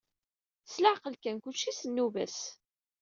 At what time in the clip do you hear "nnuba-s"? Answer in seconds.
1.87-2.39